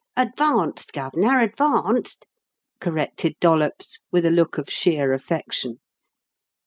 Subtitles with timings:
[0.17, 2.25] "Advanced, Gov'nor, advanced,"
[2.79, 5.77] corrected Dollops, with a look of sheer affection.